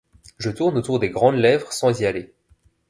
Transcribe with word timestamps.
Je 0.39 0.49
tourne 0.49 0.79
autour 0.79 0.97
des 0.97 1.11
grandes 1.11 1.35
lèvres 1.35 1.71
sans 1.71 1.99
y 2.01 2.07
aller. 2.07 2.33